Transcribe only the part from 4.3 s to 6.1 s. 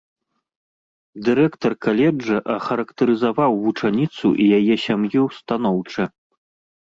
і яе сям'ю станоўча.